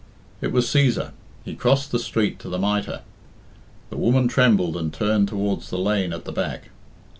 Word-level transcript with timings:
It 0.41 0.51
was 0.51 0.65
Cæsar. 0.65 1.11
He 1.45 1.53
crossed 1.53 1.91
the 1.91 1.99
street 1.99 2.39
to 2.39 2.49
the 2.49 2.57
"Mitre." 2.57 3.01
The 3.91 3.97
woman 3.97 4.27
trembled 4.27 4.75
and 4.75 4.91
turned 4.91 5.27
towards 5.27 5.69
the 5.69 5.77
lane 5.77 6.11
at 6.11 6.25
the 6.25 6.31
back. 6.31 6.69